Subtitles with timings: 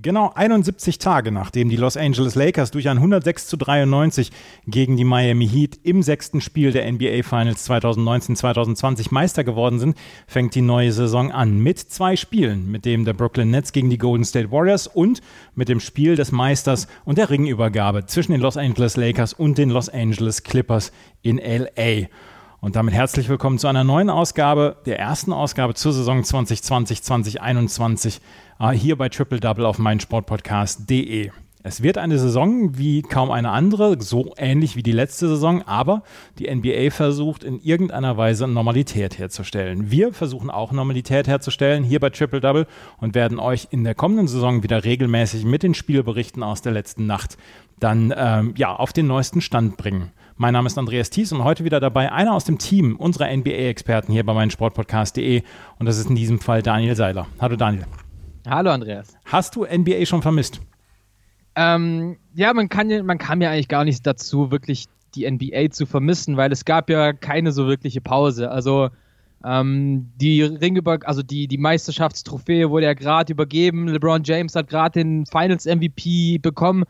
[0.00, 4.30] Genau 71 Tage nachdem die Los Angeles Lakers durch ein 106 zu 93
[4.66, 10.54] gegen die Miami Heat im sechsten Spiel der NBA Finals 2019-2020 Meister geworden sind, fängt
[10.54, 14.24] die neue Saison an mit zwei Spielen, mit dem der Brooklyn Nets gegen die Golden
[14.24, 15.20] State Warriors und
[15.54, 19.68] mit dem Spiel des Meisters und der Ringübergabe zwischen den Los Angeles Lakers und den
[19.68, 22.08] Los Angeles Clippers in LA.
[22.64, 28.20] Und damit herzlich willkommen zu einer neuen Ausgabe, der ersten Ausgabe zur Saison 2020-2021
[28.60, 31.32] äh, hier bei Triple Double auf meinsportpodcast.de.
[31.64, 36.04] Es wird eine Saison wie kaum eine andere, so ähnlich wie die letzte Saison, aber
[36.38, 39.90] die NBA versucht in irgendeiner Weise Normalität herzustellen.
[39.90, 42.68] Wir versuchen auch Normalität herzustellen hier bei Triple Double
[43.00, 47.06] und werden euch in der kommenden Saison wieder regelmäßig mit den Spielberichten aus der letzten
[47.06, 47.38] Nacht
[47.80, 50.12] dann ähm, ja auf den neuesten Stand bringen.
[50.42, 54.12] Mein Name ist Andreas Thies und heute wieder dabei einer aus dem Team unserer NBA-Experten
[54.12, 55.44] hier bei meinem Sportpodcast.de
[55.78, 57.28] und das ist in diesem Fall Daniel Seiler.
[57.38, 57.86] Hallo Daniel.
[58.48, 59.16] Hallo Andreas.
[59.24, 60.60] Hast du NBA schon vermisst?
[61.54, 65.70] Ähm, ja, man kann ja, man kam ja eigentlich gar nicht dazu, wirklich die NBA
[65.70, 68.50] zu vermissen, weil es gab ja keine so wirkliche Pause.
[68.50, 68.90] Also
[69.44, 73.86] ähm, die Ringüber, also die, die Meisterschaftstrophäe wurde ja gerade übergeben.
[73.86, 76.82] LeBron James hat gerade den Finals MVP bekommen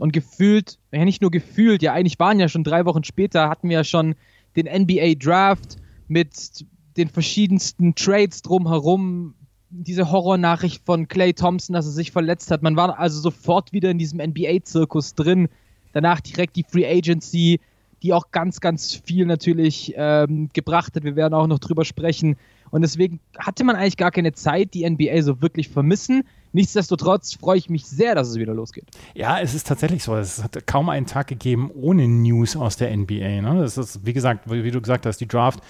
[0.00, 3.68] und gefühlt, ja nicht nur gefühlt, ja eigentlich waren ja schon drei Wochen später, hatten
[3.68, 4.14] wir ja schon
[4.56, 5.76] den NBA Draft
[6.08, 6.64] mit
[6.96, 9.34] den verschiedensten Trades drumherum,
[9.68, 12.62] diese Horrornachricht von Clay Thompson, dass er sich verletzt hat.
[12.62, 15.48] Man war also sofort wieder in diesem NBA-Zirkus drin.
[15.92, 17.60] Danach direkt die Free Agency,
[18.02, 21.04] die auch ganz, ganz viel natürlich ähm, gebracht hat.
[21.04, 22.36] Wir werden auch noch drüber sprechen.
[22.70, 26.24] Und deswegen hatte man eigentlich gar keine Zeit, die NBA so wirklich vermissen.
[26.52, 28.86] Nichtsdestotrotz freue ich mich sehr, dass es wieder losgeht.
[29.14, 30.16] Ja, es ist tatsächlich so.
[30.16, 33.42] Es hat kaum einen Tag gegeben ohne News aus der NBA.
[33.42, 33.60] Ne?
[33.60, 35.60] Das ist, wie gesagt, wie du gesagt hast, die Draft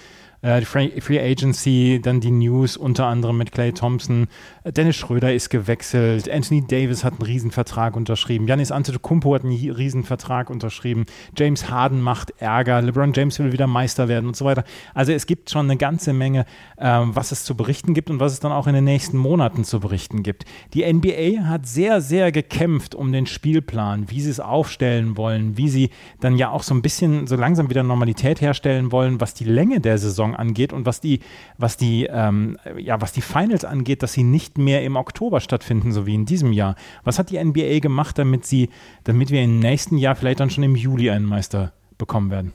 [0.43, 4.27] die Free Agency, dann die News unter anderem mit Clay Thompson.
[4.63, 6.29] Äh, Dennis Schröder ist gewechselt.
[6.29, 8.47] Anthony Davis hat einen Riesenvertrag unterschrieben.
[8.47, 11.05] Janis Antetokounmpo hat einen Riesenvertrag unterschrieben.
[11.37, 12.81] James Harden macht Ärger.
[12.81, 14.63] LeBron James will wieder Meister werden und so weiter.
[14.93, 16.45] Also es gibt schon eine ganze Menge,
[16.79, 19.63] ähm, was es zu berichten gibt und was es dann auch in den nächsten Monaten
[19.63, 20.45] zu berichten gibt.
[20.73, 25.69] Die NBA hat sehr, sehr gekämpft um den Spielplan, wie sie es aufstellen wollen, wie
[25.69, 29.43] sie dann ja auch so ein bisschen so langsam wieder Normalität herstellen wollen, was die
[29.43, 31.19] Länge der Saison Angeht und was die,
[31.57, 35.91] was die, ähm, ja, was die Finals angeht, dass sie nicht mehr im Oktober stattfinden,
[35.91, 36.75] so wie in diesem Jahr.
[37.03, 38.69] Was hat die NBA gemacht, damit sie,
[39.03, 42.53] damit wir im nächsten Jahr vielleicht dann schon im Juli einen Meister bekommen werden?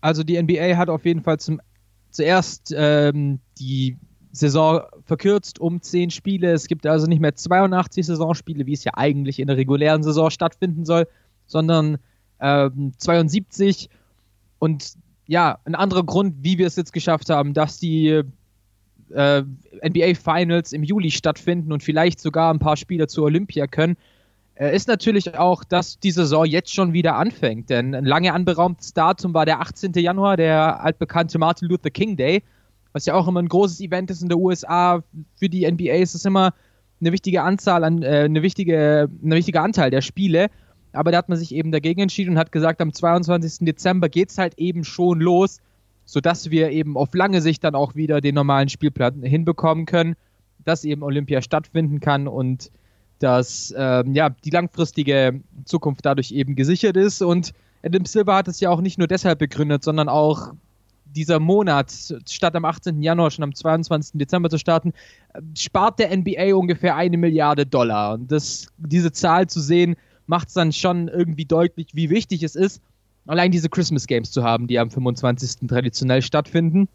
[0.00, 1.60] Also die NBA hat auf jeden Fall zum,
[2.10, 3.96] zuerst ähm, die
[4.32, 6.52] Saison verkürzt um zehn Spiele.
[6.52, 10.30] Es gibt also nicht mehr 82 Saisonspiele, wie es ja eigentlich in der regulären Saison
[10.30, 11.08] stattfinden soll,
[11.46, 11.98] sondern
[12.40, 13.88] ähm, 72.
[14.58, 14.94] Und
[15.26, 18.22] ja, ein anderer Grund, wie wir es jetzt geschafft haben, dass die
[19.10, 19.42] äh,
[19.84, 23.96] NBA Finals im Juli stattfinden und vielleicht sogar ein paar Spieler zur Olympia können,
[24.54, 27.70] äh, ist natürlich auch, dass die Saison jetzt schon wieder anfängt.
[27.70, 29.92] Denn ein lange anberaumtes Datum war der 18.
[29.94, 32.42] Januar, der altbekannte Martin Luther King Day,
[32.92, 35.02] was ja auch immer ein großes Event ist in der USA.
[35.36, 36.54] Für die NBA ist es immer
[37.00, 40.48] eine wichtige Anzahl an, äh, eine wichtige, ein wichtiger Anteil der Spiele
[40.96, 43.66] aber da hat man sich eben dagegen entschieden und hat gesagt, am 22.
[43.66, 45.60] Dezember geht es halt eben schon los,
[46.04, 50.16] sodass wir eben auf lange Sicht dann auch wieder den normalen Spielplan hinbekommen können,
[50.64, 52.70] dass eben Olympia stattfinden kann und
[53.18, 57.22] dass ähm, ja, die langfristige Zukunft dadurch eben gesichert ist.
[57.22, 57.52] Und
[57.82, 60.52] Adam Silver hat es ja auch nicht nur deshalb begründet, sondern auch
[61.06, 61.92] dieser Monat,
[62.28, 63.02] statt am 18.
[63.02, 64.18] Januar schon am 22.
[64.18, 64.92] Dezember zu starten,
[65.56, 68.14] spart der NBA ungefähr eine Milliarde Dollar.
[68.14, 69.96] Und das, diese Zahl zu sehen,
[70.26, 72.80] macht es dann schon irgendwie deutlich, wie wichtig es ist,
[73.26, 75.68] allein diese Christmas Games zu haben, die am 25.
[75.68, 76.88] traditionell stattfinden.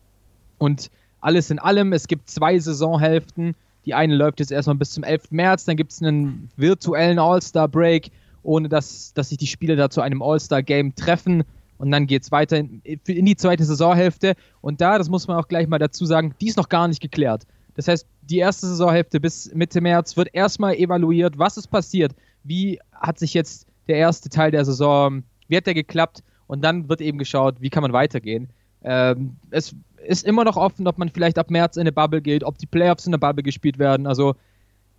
[0.57, 3.55] Und alles in allem, es gibt zwei Saisonhälften.
[3.85, 5.31] Die eine läuft jetzt erstmal bis zum 11.
[5.31, 8.11] März, dann gibt es einen virtuellen All-Star-Break,
[8.43, 11.43] ohne dass, dass sich die Spieler da zu einem All-Star-Game treffen.
[11.77, 14.35] Und dann geht es weiter in, in die zweite Saisonhälfte.
[14.61, 17.01] Und da, das muss man auch gleich mal dazu sagen, die ist noch gar nicht
[17.01, 17.47] geklärt.
[17.75, 22.13] Das heißt, die erste Saisonhälfte bis Mitte März wird erstmal evaluiert, was ist passiert
[22.43, 26.23] wie hat sich jetzt der erste Teil der Saison, wie hat der geklappt?
[26.47, 28.49] Und dann wird eben geschaut, wie kann man weitergehen.
[28.83, 32.43] Ähm, es ist immer noch offen, ob man vielleicht ab März in eine Bubble geht,
[32.43, 34.07] ob die Playoffs in der Bubble gespielt werden.
[34.07, 34.35] Also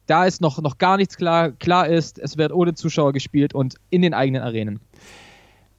[0.07, 1.53] da ist noch, noch gar nichts klar.
[1.53, 4.81] Klar ist, es wird ohne Zuschauer gespielt und in den eigenen Arenen.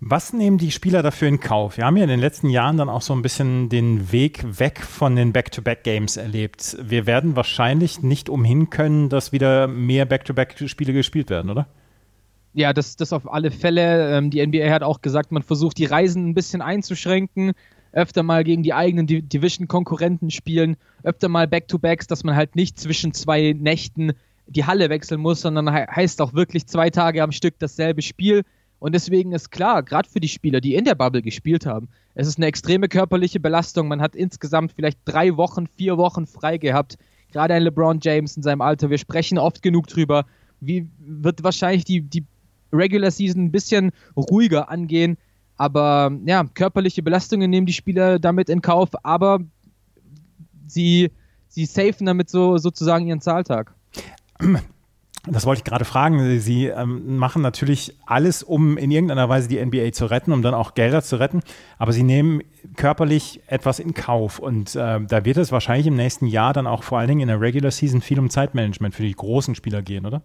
[0.05, 1.77] Was nehmen die Spieler dafür in Kauf?
[1.77, 4.81] Wir haben ja in den letzten Jahren dann auch so ein bisschen den Weg weg
[4.81, 6.75] von den Back-to-Back-Games erlebt.
[6.81, 11.67] Wir werden wahrscheinlich nicht umhin können, dass wieder mehr Back-to-Back-Spiele gespielt werden, oder?
[12.53, 14.17] Ja, das, das auf alle Fälle.
[14.17, 17.53] Ähm, die NBA hat auch gesagt, man versucht die Reisen ein bisschen einzuschränken,
[17.93, 23.13] öfter mal gegen die eigenen Division-Konkurrenten spielen, öfter mal Back-to-Backs, dass man halt nicht zwischen
[23.13, 24.11] zwei Nächten
[24.47, 28.43] die Halle wechseln muss, sondern he heißt auch wirklich zwei Tage am Stück dasselbe Spiel.
[28.83, 32.27] Und deswegen ist klar, gerade für die Spieler, die in der Bubble gespielt haben, es
[32.27, 33.87] ist eine extreme körperliche Belastung.
[33.87, 36.97] Man hat insgesamt vielleicht drei Wochen, vier Wochen frei gehabt.
[37.31, 38.89] Gerade ein LeBron James in seinem Alter.
[38.89, 40.25] Wir sprechen oft genug drüber.
[40.59, 42.25] Wie wird wahrscheinlich die, die
[42.73, 45.15] Regular Season ein bisschen ruhiger angehen.
[45.55, 49.39] Aber ja, körperliche Belastungen nehmen die Spieler damit in Kauf, aber
[50.67, 51.09] sie,
[51.47, 53.73] sie safen damit so sozusagen ihren Zahltag.
[55.25, 56.39] Das wollte ich gerade fragen.
[56.41, 60.53] Sie ähm, machen natürlich alles, um in irgendeiner Weise die NBA zu retten, um dann
[60.53, 61.39] auch Gelder zu retten.
[61.77, 62.41] Aber sie nehmen
[62.75, 64.39] körperlich etwas in Kauf.
[64.39, 67.27] Und äh, da wird es wahrscheinlich im nächsten Jahr dann auch vor allen Dingen in
[67.29, 70.23] der Regular Season viel um Zeitmanagement für die großen Spieler gehen, oder?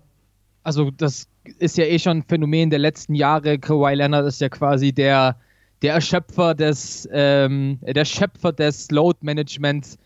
[0.64, 1.28] Also das
[1.60, 3.60] ist ja eh schon ein Phänomen der letzten Jahre.
[3.60, 5.36] Kawhi Leonard ist ja quasi der,
[5.80, 9.96] der Schöpfer des, ähm, der Schöpfer des Load Managements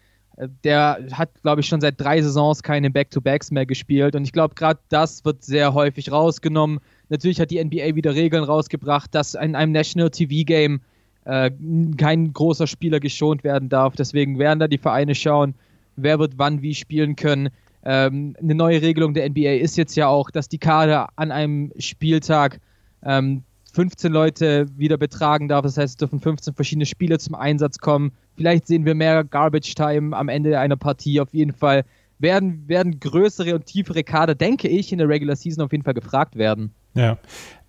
[0.64, 4.14] der hat, glaube ich, schon seit drei Saisons keine Back-to-Backs mehr gespielt.
[4.14, 6.81] Und ich glaube, gerade das wird sehr häufig rausgenommen.
[7.08, 10.81] Natürlich hat die NBA wieder Regeln rausgebracht, dass in einem National TV-Game
[11.25, 11.50] äh,
[11.99, 13.94] kein großer Spieler geschont werden darf.
[13.94, 15.55] Deswegen werden da die Vereine schauen,
[15.96, 17.50] wer wird wann wie spielen können.
[17.84, 21.73] Ähm, eine neue Regelung der NBA ist jetzt ja auch, dass die Kader an einem
[21.79, 22.61] Spieltag
[23.05, 23.43] ähm,
[23.73, 25.62] 15 Leute wieder betragen darf.
[25.62, 28.12] Das heißt, es dürfen 15 verschiedene Spieler zum Einsatz kommen.
[28.37, 31.20] Vielleicht sehen wir mehr Garbage Time am Ende einer Partie.
[31.20, 31.84] Auf jeden Fall
[32.19, 35.94] werden, werden größere und tiefere Kader, denke ich, in der Regular Season auf jeden Fall
[35.94, 36.73] gefragt werden.
[36.94, 37.16] Ja.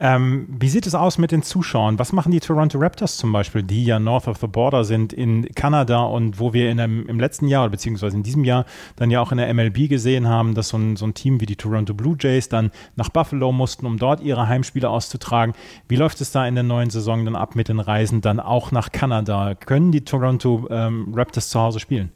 [0.02, 1.98] Ähm, wie sieht es aus mit den Zuschauern?
[1.98, 5.48] Was machen die Toronto Raptors zum Beispiel, die ja north of the border sind in
[5.56, 8.66] Kanada und wo wir in einem, im letzten Jahr, beziehungsweise in diesem Jahr,
[8.98, 11.46] dann ja auch in der MLB gesehen haben, dass so ein, so ein Team wie
[11.46, 15.56] die Toronto Blue Jays dann nach Buffalo mussten, um dort ihre Heimspiele auszutragen.
[15.88, 18.74] Wie läuft es da in der neuen Saison dann ab mit den Reisen dann auch
[18.74, 19.56] nach Kanada?
[19.56, 22.12] Können die Toronto ähm, Raptors zu Hause spielen?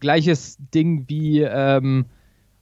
[0.00, 2.06] Gleiches Ding wie ähm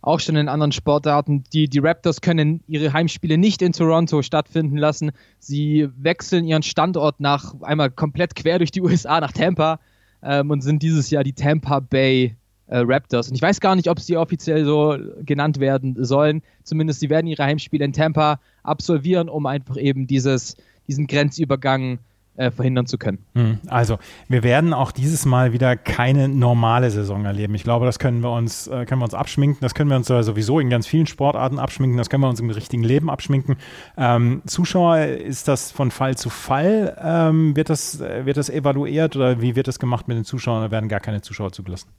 [0.03, 1.45] auch schon in anderen Sportarten.
[1.53, 5.13] Die, die Raptors können ihre Heimspiele nicht in Toronto stattfinden lassen.
[5.39, 9.79] Sie wechseln ihren Standort nach einmal komplett quer durch die USA nach Tampa
[10.23, 12.37] ähm, und sind dieses Jahr die Tampa Bay
[12.67, 13.29] äh, Raptors.
[13.29, 16.43] Und ich weiß gar nicht, ob sie offiziell so genannt werden sollen.
[16.63, 20.57] Zumindest sie werden ihre Heimspiele in Tampa absolvieren, um einfach eben dieses,
[20.87, 21.99] diesen Grenzübergang
[22.41, 23.19] äh, verhindern zu können.
[23.35, 23.99] Hm, also,
[24.29, 27.55] wir werden auch dieses Mal wieder keine normale Saison erleben.
[27.55, 29.59] Ich glaube, das können wir uns, äh, können wir uns abschminken.
[29.61, 31.99] Das können wir uns sowieso in ganz vielen Sportarten abschminken.
[31.99, 33.57] Das können wir uns im richtigen Leben abschminken.
[33.97, 36.97] Ähm, Zuschauer, ist das von Fall zu Fall?
[37.03, 40.63] Ähm, wird, das, äh, wird das evaluiert oder wie wird das gemacht mit den Zuschauern?
[40.63, 41.91] Da werden gar keine Zuschauer zugelassen?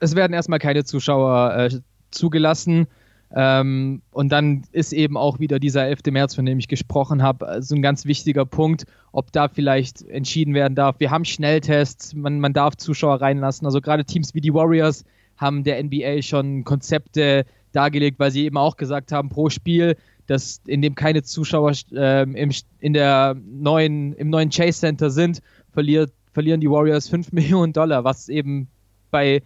[0.00, 1.70] Es werden erstmal keine Zuschauer äh,
[2.10, 2.88] zugelassen.
[3.34, 6.00] Ähm, und dann ist eben auch wieder dieser 11.
[6.10, 10.54] März, von dem ich gesprochen habe, so ein ganz wichtiger Punkt, ob da vielleicht entschieden
[10.54, 10.96] werden darf.
[11.00, 13.66] Wir haben Schnelltests, man, man darf Zuschauer reinlassen.
[13.66, 15.04] Also gerade Teams wie die Warriors
[15.36, 19.96] haben der NBA schon Konzepte dargelegt, weil sie eben auch gesagt haben, pro Spiel,
[20.26, 22.50] dass in dem keine Zuschauer äh, im,
[22.80, 25.40] in der neuen, im neuen Chase Center sind,
[25.72, 28.68] verliert, verlieren die Warriors 5 Millionen Dollar, was eben
[29.10, 29.42] bei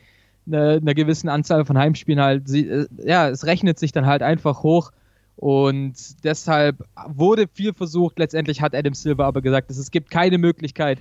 [0.46, 4.22] einer, einer gewissen Anzahl von Heimspielen halt, sie, äh, ja, es rechnet sich dann halt
[4.22, 4.90] einfach hoch.
[5.36, 8.18] Und deshalb wurde viel versucht.
[8.18, 10.98] Letztendlich hat Adam Silver aber gesagt, dass es gibt keine Möglichkeit,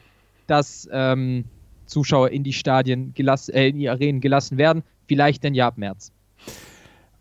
[0.48, 1.44] dass ähm,
[1.88, 4.84] Zuschauer in die Stadien gelassen, äh, in die Arenen gelassen werden.
[5.08, 6.14] Vielleicht dann ja ab März.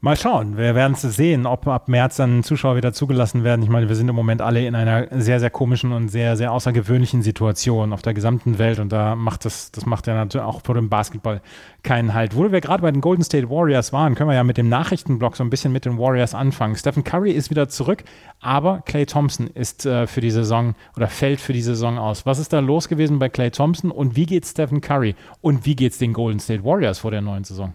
[0.00, 0.56] Mal schauen.
[0.56, 3.64] Wir werden es sehen, ob ab März dann Zuschauer wieder zugelassen werden.
[3.64, 6.52] Ich meine, wir sind im Moment alle in einer sehr, sehr komischen und sehr, sehr
[6.52, 8.78] außergewöhnlichen Situation auf der gesamten Welt.
[8.78, 11.40] Und da macht das, das macht ja natürlich auch vor dem Basketball
[11.82, 12.36] keinen Halt.
[12.36, 15.34] Wo wir gerade bei den Golden State Warriors waren, können wir ja mit dem Nachrichtenblock
[15.34, 16.76] so ein bisschen mit den Warriors anfangen.
[16.76, 18.04] Stephen Curry ist wieder zurück,
[18.40, 22.24] aber Clay Thompson ist äh, für die Saison oder fällt für die Saison aus.
[22.24, 25.74] Was ist da los gewesen bei Clay Thompson und wie geht's Stephen Curry und wie
[25.74, 27.74] geht's den Golden State Warriors vor der neuen Saison?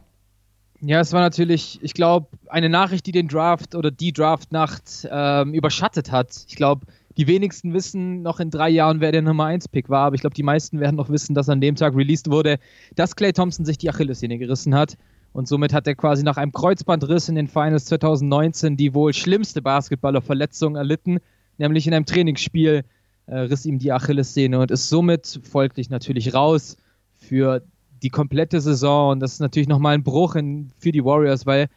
[0.86, 5.54] Ja, es war natürlich, ich glaube, eine Nachricht, die den Draft oder die Draftnacht ähm,
[5.54, 6.44] überschattet hat.
[6.50, 6.86] Ich glaube,
[7.16, 10.34] die wenigsten wissen noch in drei Jahren, wer der Nummer 1-Pick war, aber ich glaube,
[10.34, 12.60] die meisten werden noch wissen, dass an dem Tag released wurde,
[12.96, 14.98] dass Clay Thompson sich die Achillessehne gerissen hat.
[15.32, 19.62] Und somit hat er quasi nach einem Kreuzbandriss in den Finals 2019 die wohl schlimmste
[19.62, 21.20] Basketballerverletzung erlitten,
[21.60, 22.84] nämlich in einem Trainingsspiel
[23.28, 26.76] äh, riss ihm die Achillessehne und ist somit folglich natürlich raus
[27.16, 27.64] für
[28.04, 29.12] die komplette Saison.
[29.12, 31.68] Und das ist natürlich nochmal ein Bruch in, für die Warriors, weil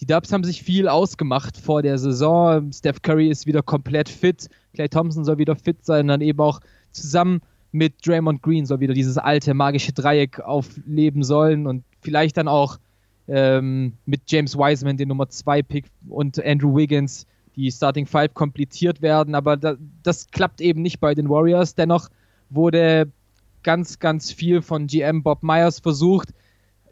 [0.00, 2.72] die Dubs haben sich viel ausgemacht vor der Saison.
[2.72, 4.48] Steph Curry ist wieder komplett fit.
[4.74, 6.08] Clay Thompson soll wieder fit sein.
[6.08, 6.60] Dann eben auch
[6.92, 7.40] zusammen
[7.72, 11.66] mit Draymond Green soll wieder dieses alte magische Dreieck aufleben sollen.
[11.66, 12.78] Und vielleicht dann auch
[13.28, 19.00] ähm, mit James Wiseman, den Nummer 2 Pick, und Andrew Wiggins, die Starting Five kompliziert
[19.02, 21.74] werden, aber da, das klappt eben nicht bei den Warriors.
[21.74, 22.10] Dennoch
[22.50, 23.10] wurde
[23.66, 26.28] ganz, ganz viel von GM Bob Myers versucht,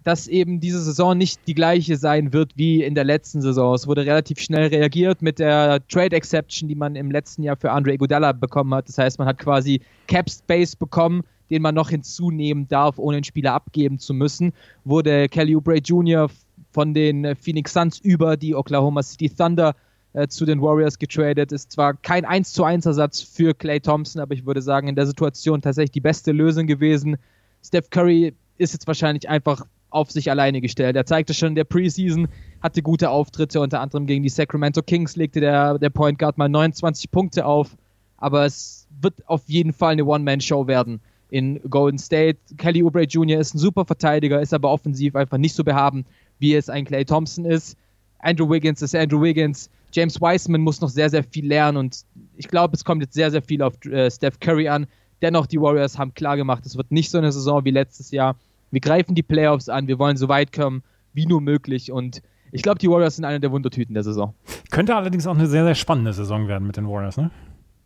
[0.03, 3.75] dass eben diese Saison nicht die gleiche sein wird wie in der letzten Saison.
[3.75, 7.71] Es wurde relativ schnell reagiert mit der Trade Exception, die man im letzten Jahr für
[7.71, 8.89] Andre Iguodala bekommen hat.
[8.89, 13.25] Das heißt, man hat quasi Cap Space bekommen, den man noch hinzunehmen darf, ohne einen
[13.25, 14.53] Spieler abgeben zu müssen.
[14.85, 16.29] Wurde Kelly Oubre Jr.
[16.73, 19.77] von den Phoenix Suns über die Oklahoma City Thunder
[20.15, 21.53] äh, zu den Warriors getradet.
[21.53, 24.95] Ist zwar kein 1 zu 1 Ersatz für Clay Thompson, aber ich würde sagen, in
[24.95, 27.17] der Situation tatsächlich die beste Lösung gewesen.
[27.63, 30.97] Steph Curry ist jetzt wahrscheinlich einfach auf sich alleine gestellt.
[30.97, 32.29] Er zeigte schon in der Preseason,
[32.63, 36.49] hatte gute Auftritte, unter anderem gegen die Sacramento Kings legte der, der Point Guard mal
[36.49, 37.77] 29 Punkte auf,
[38.17, 42.39] aber es wird auf jeden Fall eine One-Man-Show werden in Golden State.
[42.57, 43.41] Kelly Oubre Jr.
[43.41, 46.05] ist ein super Verteidiger, ist aber offensiv einfach nicht so behaben,
[46.39, 47.77] wie es ein Clay Thompson ist.
[48.19, 49.71] Andrew Wiggins ist Andrew Wiggins.
[49.95, 52.05] James Wiseman muss noch sehr, sehr viel lernen und
[52.37, 54.87] ich glaube, es kommt jetzt sehr, sehr viel auf äh, Steph Curry an.
[55.23, 58.37] Dennoch, die Warriors haben klar gemacht, es wird nicht so eine Saison wie letztes Jahr.
[58.73, 60.83] Wir greifen die Playoffs an, wir wollen so weit kommen
[61.13, 64.35] wie nur möglich und ich glaube, die Warriors sind eine der Wundertüten der Saison.
[64.71, 67.31] Könnte allerdings auch eine sehr, sehr spannende Saison werden mit den Warriors, ne?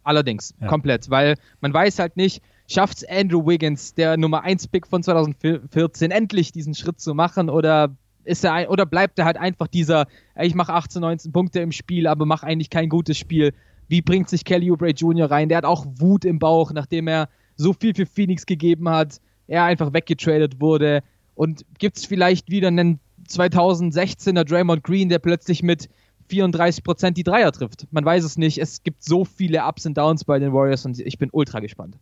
[0.02, 0.66] Allerdings, ja.
[0.66, 5.02] komplett, weil man weiß halt nicht, schafft es Andrew Wiggins, der Nummer 1 Pick von
[5.02, 7.94] 2014, endlich diesen Schritt zu machen oder
[8.28, 10.06] ist er oder bleibt er halt einfach dieser,
[10.40, 13.52] ich mache 18, 19 Punkte im Spiel, aber mache eigentlich kein gutes Spiel.
[13.88, 15.30] Wie bringt sich Kelly Oubre Jr.
[15.30, 15.48] rein?
[15.48, 19.64] Der hat auch Wut im Bauch, nachdem er so viel für Phoenix gegeben hat er
[19.64, 21.02] einfach weggetradet wurde.
[21.34, 25.88] Und gibt es vielleicht wieder einen 2016er Draymond Green, der plötzlich mit
[26.28, 27.86] 34 Prozent die Dreier trifft?
[27.90, 28.58] Man weiß es nicht.
[28.58, 31.96] Es gibt so viele Ups und Downs bei den Warriors und ich bin ultra gespannt.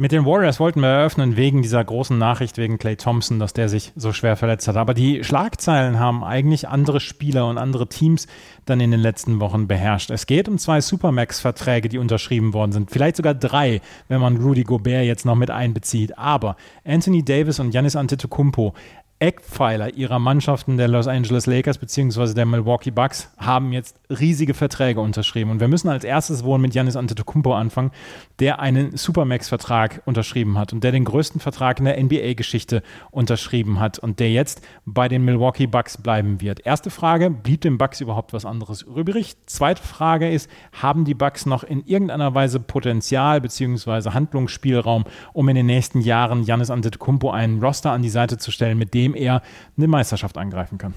[0.00, 3.68] Mit den Warriors wollten wir eröffnen wegen dieser großen Nachricht wegen Clay Thompson, dass der
[3.68, 4.78] sich so schwer verletzt hat.
[4.78, 8.26] Aber die Schlagzeilen haben eigentlich andere Spieler und andere Teams
[8.64, 10.10] dann in den letzten Wochen beherrscht.
[10.10, 12.90] Es geht um zwei Supermax-Verträge, die unterschrieben worden sind.
[12.90, 16.16] Vielleicht sogar drei, wenn man Rudy Gobert jetzt noch mit einbezieht.
[16.16, 18.72] Aber Anthony Davis und Giannis Antetokounmpo
[19.20, 22.32] Eckpfeiler ihrer Mannschaften der Los Angeles Lakers bzw.
[22.32, 25.50] der Milwaukee Bucks haben jetzt riesige Verträge unterschrieben.
[25.50, 27.90] Und wir müssen als erstes wohl mit Giannis Antetokounmpo anfangen,
[28.38, 33.98] der einen Supermax-Vertrag unterschrieben hat und der den größten Vertrag in der NBA-Geschichte unterschrieben hat
[33.98, 36.64] und der jetzt bei den Milwaukee Bucks bleiben wird.
[36.64, 39.36] Erste Frage, blieb den Bucks überhaupt was anderes übrig?
[39.44, 44.12] Zweite Frage ist, haben die Bucks noch in irgendeiner Weise Potenzial bzw.
[44.12, 48.78] Handlungsspielraum, um in den nächsten Jahren Giannis Antetokounmpo einen Roster an die Seite zu stellen,
[48.78, 49.42] mit dem dem er
[49.76, 50.94] eine Meisterschaft angreifen kann.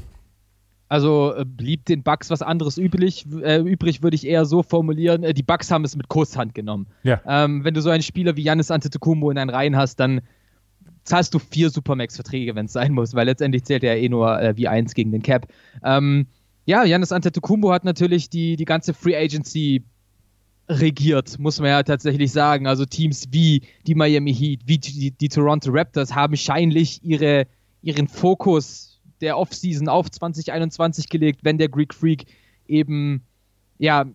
[0.89, 5.23] Also äh, blieb den Bucks was anderes übrig, äh, übrig, würde ich eher so formulieren.
[5.23, 6.87] Äh, die Bucks haben es mit Kusshand genommen.
[7.01, 7.19] Ja.
[7.25, 10.21] Ähm, wenn du so einen Spieler wie Janis Antetokounmpo in deinen Reihen hast, dann
[11.03, 14.55] zahlst du vier Supermax-Verträge, wenn es sein muss, weil letztendlich zählt er eh nur äh,
[14.55, 15.47] wie eins gegen den Cap.
[15.83, 16.27] Ähm,
[16.65, 19.83] ja, Janis Antetokounmpo hat natürlich die, die ganze Free Agency
[20.69, 22.67] regiert, muss man ja tatsächlich sagen.
[22.67, 27.47] Also Teams wie die Miami Heat, wie die, die Toronto Raptors haben scheinlich ihre
[27.83, 32.25] ihren Fokus der Offseason auf 2021 gelegt, wenn der Greek Freak
[32.67, 33.21] eben
[33.77, 34.05] ja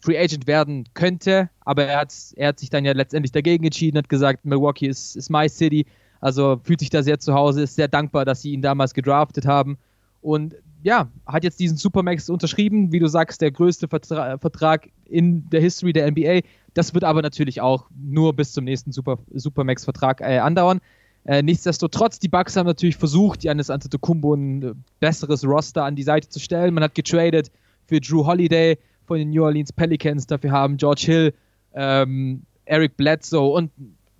[0.00, 3.98] Free Agent werden könnte, aber er hat, er hat sich dann ja letztendlich dagegen entschieden,
[3.98, 5.86] hat gesagt, Milwaukee ist, ist my city,
[6.20, 9.46] also fühlt sich da sehr zu Hause, ist sehr dankbar, dass sie ihn damals gedraftet
[9.46, 9.78] haben
[10.22, 15.48] und ja, hat jetzt diesen Supermax unterschrieben, wie du sagst, der größte Vertra Vertrag in
[15.50, 16.40] der History der NBA.
[16.72, 20.80] Das wird aber natürlich auch nur bis zum nächsten Super Supermax-Vertrag äh, andauern.
[21.24, 26.02] Äh, nichtsdestotrotz, die Bucks haben natürlich versucht, Janis Antetokounmpo ein äh, besseres Roster an die
[26.02, 26.74] Seite zu stellen.
[26.74, 27.50] Man hat getradet
[27.86, 30.26] für Drew Holiday von den New Orleans Pelicans.
[30.26, 31.34] Dafür haben George Hill,
[31.74, 33.70] ähm, Eric Bledsoe und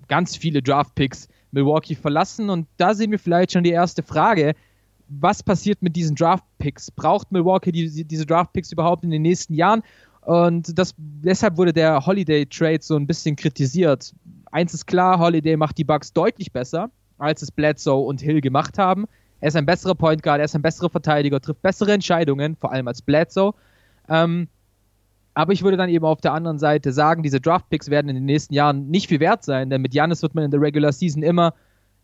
[0.09, 2.51] ganz viele Draftpicks Milwaukee verlassen.
[2.51, 4.55] Und da sehen wir vielleicht schon die erste Frage.
[5.09, 6.91] Was passiert mit diesen Draftpicks?
[6.91, 9.83] Braucht Milwaukee die, diese Draftpicks überhaupt in den nächsten Jahren?
[10.23, 14.13] Und das, deshalb wurde der Holiday Trade so ein bisschen kritisiert
[14.51, 18.79] eins ist klar, Holiday macht die Bugs deutlich besser, als es Bledsoe und Hill gemacht
[18.79, 19.07] haben.
[19.41, 22.73] Er ist ein besserer Point Guard, er ist ein besserer Verteidiger, trifft bessere Entscheidungen, vor
[22.73, 23.55] allem als Bledsoe.
[24.09, 24.49] Ähm,
[25.35, 28.25] aber ich würde dann eben auf der anderen Seite sagen, diese Draftpicks werden in den
[28.25, 31.23] nächsten Jahren nicht viel wert sein, denn mit Janis wird man in der Regular Season
[31.23, 31.55] immer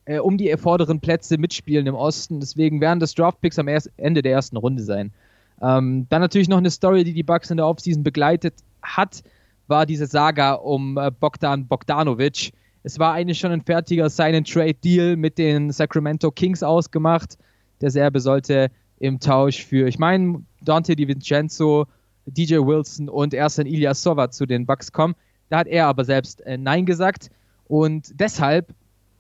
[0.06, 2.40] äh, um die vorderen Plätze mitspielen im Osten.
[2.40, 5.12] Deswegen werden das Draftpicks am Ende der ersten Runde sein.
[5.60, 9.22] Ähm, dann natürlich noch eine Story, die die Bucks in der Offseason begleitet hat
[9.68, 12.52] war diese Saga um äh, Bogdan Bogdanovic.
[12.82, 17.37] Es war eigentlich schon ein fertiger Sign-and-Trade-Deal mit den Sacramento Kings ausgemacht.
[17.80, 21.87] Der Serbe sollte im Tausch für, ich meine, Dante DiVincenzo,
[22.26, 25.14] DJ Wilson und Ersan Ilyasova zu den Bucks kommen.
[25.49, 27.30] Da hat er aber selbst äh, Nein gesagt.
[27.68, 28.73] Und deshalb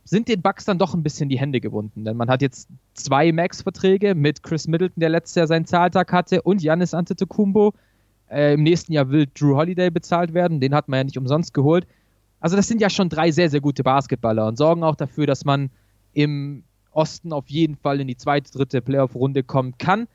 [0.04, 2.04] sind den Bucks dann doch ein bisschen die Hände gebunden.
[2.04, 6.42] Denn man hat jetzt zwei Max-Verträge mit Chris Middleton, der letztes Jahr seinen Zahltag hatte,
[6.42, 7.74] und Janis Antetokounmpo,
[8.30, 10.60] Äh, Im nächsten Jahr will Drew Holiday bezahlt werden.
[10.60, 11.86] Den hat man ja nicht umsonst geholt.
[12.40, 15.44] Also das sind ja schon drei sehr, sehr gute Basketballer und sorgen auch dafür, dass
[15.44, 15.70] man
[16.12, 20.06] im Osten auf jeden Fall in die zweite, dritte Playoff-Runde kommen kann.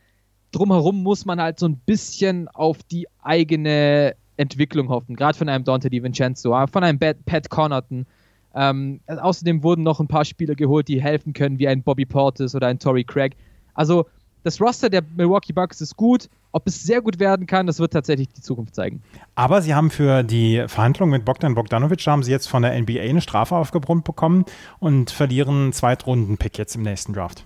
[0.52, 5.64] Drumherum muss man halt so ein bisschen auf die eigene Entwicklung hoffen, gerade von einem
[5.64, 8.06] Dante DiVincenzo, von einem Pat Connaughton.
[8.54, 12.54] Ähm, außerdem wurden noch ein paar Spieler geholt, die helfen können, wie ein Bobby Portis
[12.54, 13.36] oder ein Torrey Craig.
[13.74, 14.08] Also
[14.44, 16.30] das Roster der Milwaukee Bucks ist gut.
[16.54, 19.02] Ob es sehr gut werden kann, das wird tatsächlich die Zukunft zeigen.
[19.36, 23.00] Aber sie haben für die Verhandlungen mit Bogdan Bogdanovic haben sie jetzt von der NBA
[23.02, 24.46] eine Strafe aufgebrummt bekommen
[24.80, 27.46] und verlieren einen Zweitrunden-Pick jetzt im nächsten Draft.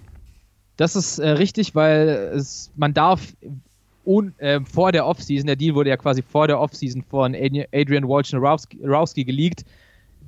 [0.77, 3.21] Das ist äh, richtig, weil es, man darf
[4.05, 8.07] un, äh, vor der Offseason, der Deal wurde ja quasi vor der Offseason von Adrian
[8.07, 9.65] Wojnarowski geleakt,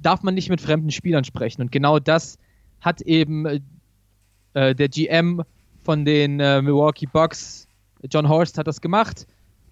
[0.02, 1.62] darf man nicht mit fremden Spielern sprechen.
[1.64, 2.38] Und genau das
[2.82, 3.46] hat eben
[4.54, 5.44] äh, der GM
[5.88, 7.66] von den äh, Milwaukee Bucks,
[8.12, 9.26] John Horst, hat das gemacht.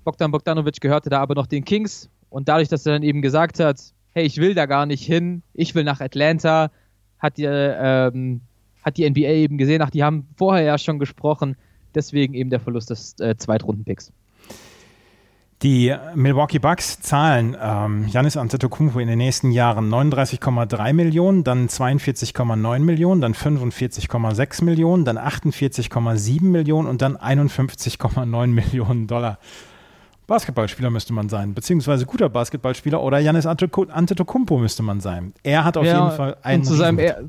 [0.05, 2.09] Bogdan Bogdanovic gehörte da aber noch den Kings.
[2.29, 3.81] Und dadurch, dass er dann eben gesagt hat,
[4.13, 6.71] hey, ich will da gar nicht hin, ich will nach Atlanta,
[7.19, 8.39] hat die, ähm,
[8.81, 11.57] hat die NBA eben gesehen, ach, die haben vorher ja schon gesprochen,
[11.93, 14.13] deswegen eben der Verlust des äh, Zweitrunden-Picks.
[15.63, 22.79] Die Milwaukee Bucks zahlen ähm, Janis Antetokounmpo in den nächsten Jahren 39,3 Millionen, dann 42,9
[22.79, 29.39] Millionen, dann 45,6 Millionen, dann 48,7 Millionen und dann 51,9 Millionen Dollar.
[30.27, 35.33] Basketballspieler müsste man sein, beziehungsweise guter Basketballspieler oder Janis Antetokounmpo müsste man sein.
[35.43, 36.63] Er hat auf ja, jeden Fall einen.
[36.63, 37.23] zu seinem er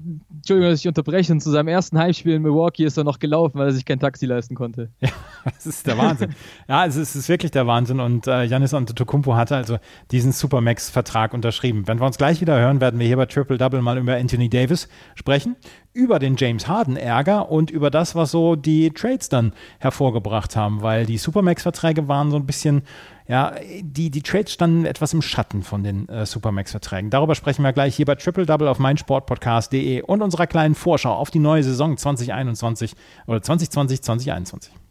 [0.46, 1.32] Entschuldigung, dass ich unterbreche.
[1.32, 3.98] Und zu seinem ersten Heimspiel in Milwaukee ist er noch gelaufen, weil er sich kein
[3.98, 4.90] Taxi leisten konnte.
[5.46, 6.34] Ja, das ist der Wahnsinn.
[6.68, 8.00] ja, es ist, es ist, wirklich der Wahnsinn.
[8.00, 9.78] Und äh, Janis Antetokounmpo hatte also
[10.10, 11.86] diesen Supermax-Vertrag unterschrieben.
[11.86, 14.48] Wenn wir uns gleich wieder hören, werden wir hier bei Triple Double mal über Anthony
[14.48, 15.54] Davis sprechen
[15.96, 20.82] über den James Harden Ärger und über das, was so die Trades dann hervorgebracht haben,
[20.82, 22.82] weil die Supermax-Verträge waren so ein bisschen,
[23.26, 27.10] ja, die, die Trades standen etwas im Schatten von den äh, Supermax-Verträgen.
[27.10, 31.30] Darüber sprechen wir gleich hier bei Triple Double auf meinsportpodcast.de und unserer kleinen Vorschau auf
[31.30, 32.94] die neue Saison 2021
[33.26, 34.85] oder 2020, 2021.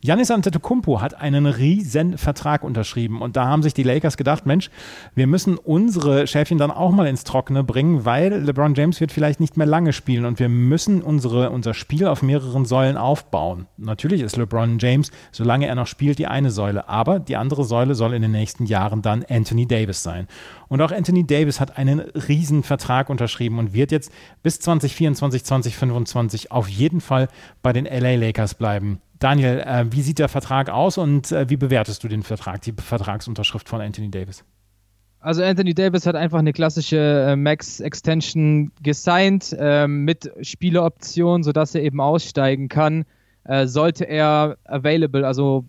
[0.00, 4.70] Janis Antetokounmpo hat einen riesen Vertrag unterschrieben und da haben sich die Lakers gedacht, Mensch,
[5.16, 9.40] wir müssen unsere Schäfchen dann auch mal ins Trockene bringen, weil LeBron James wird vielleicht
[9.40, 13.66] nicht mehr lange spielen und wir müssen unsere, unser Spiel auf mehreren Säulen aufbauen.
[13.76, 17.96] Natürlich ist LeBron James, solange er noch spielt, die eine Säule, aber die andere Säule
[17.96, 20.28] soll in den nächsten Jahren dann Anthony Davis sein.
[20.68, 24.12] Und auch Anthony Davis hat einen riesen Vertrag unterschrieben und wird jetzt
[24.44, 27.26] bis 2024, 2025 auf jeden Fall
[27.62, 29.00] bei den LA Lakers bleiben.
[29.18, 32.72] Daniel, äh, wie sieht der Vertrag aus und äh, wie bewertest du den Vertrag, die
[32.72, 34.44] Vertragsunterschrift von Anthony Davis?
[35.20, 41.82] Also Anthony Davis hat einfach eine klassische äh, Max-Extension gesigned äh, mit Spieleroption, sodass er
[41.82, 43.04] eben aussteigen kann.
[43.44, 45.64] Äh, sollte er available, also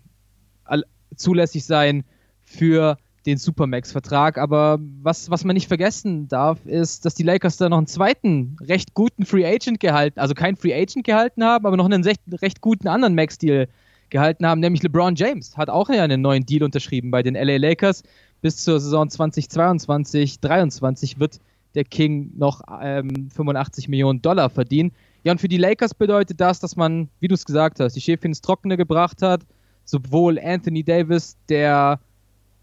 [1.16, 2.04] zulässig sein
[2.42, 2.96] für
[3.30, 4.38] den Supermax-Vertrag.
[4.38, 8.56] Aber was, was man nicht vergessen darf, ist, dass die Lakers da noch einen zweiten
[8.60, 12.20] recht guten Free Agent gehalten, also kein Free Agent gehalten haben, aber noch einen recht,
[12.42, 13.68] recht guten anderen Max-Deal
[14.10, 18.02] gehalten haben, nämlich LeBron James hat auch einen neuen Deal unterschrieben bei den LA Lakers.
[18.42, 21.38] Bis zur Saison 2022, 2023 wird
[21.74, 24.92] der King noch ähm, 85 Millionen Dollar verdienen.
[25.22, 28.00] Ja, und für die Lakers bedeutet das, dass man, wie du es gesagt hast, die
[28.00, 29.42] Schäfchen ins Trockene gebracht hat.
[29.84, 32.00] Sowohl Anthony Davis, der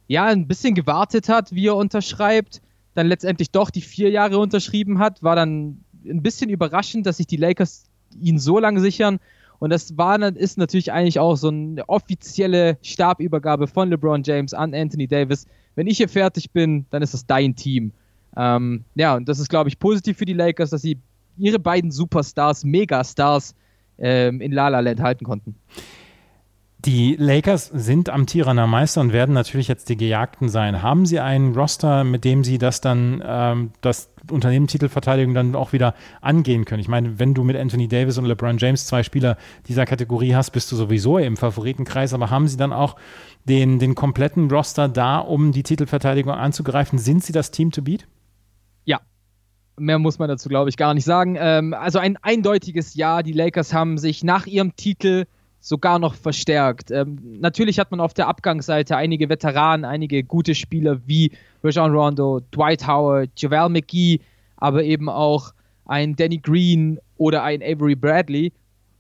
[0.08, 2.62] ja, ein bisschen gewartet hat, wie er unterschreibt,
[2.94, 7.28] dann letztendlich doch die vier Jahre unterschrieben hat, war dann ein bisschen überraschend, dass sich
[7.28, 7.86] die Lakers
[8.20, 9.20] ihn so lange sichern.
[9.60, 14.74] Und das war, ist natürlich eigentlich auch so eine offizielle Stabübergabe von LeBron James an
[14.74, 15.48] Anthony Davis.
[15.76, 17.92] Wenn ich hier fertig bin, dann ist das dein Team.
[18.36, 20.98] Ähm, ja, und das ist, glaube ich, positiv für die Lakers, dass sie
[21.38, 23.56] ihre beiden Superstars, Megastars
[23.98, 25.56] ähm, in La La Land halten konnten.
[26.80, 30.84] Die Lakers sind amtierender Meister und werden natürlich jetzt die Gejagten sein.
[30.84, 35.96] Haben Sie einen Roster, mit dem Sie das dann, ähm, das Unternehmenstitelverteidigung dann auch wieder
[36.22, 36.80] angehen können?
[36.80, 39.38] Ich meine, wenn du mit Anthony Davis und LeBron James zwei Spieler
[39.68, 42.14] dieser Kategorie hast, bist du sowieso im Favoritenkreis.
[42.14, 42.96] Aber haben Sie dann auch
[43.46, 47.00] den, den kompletten Roster da, um die Titelverteidigung anzugreifen?
[47.00, 48.08] Sind Sie das Team to beat?
[48.86, 49.02] Ja,
[49.78, 51.38] mehr muss man dazu, glaube ich, gar nicht sagen.
[51.40, 53.24] Ähm, also ein eindeutiges Ja.
[53.24, 55.26] Die Lakers haben sich nach ihrem Titel
[55.60, 56.92] sogar noch verstärkt.
[56.92, 61.32] Ähm, natürlich hat man auf der Abgangsseite einige Veteranen, einige gute Spieler wie
[61.64, 64.20] Rajon Rondo, Dwight Howard, JaVale McGee,
[64.58, 65.54] aber eben auch
[65.86, 68.52] ein Danny Green oder ein Avery Bradley.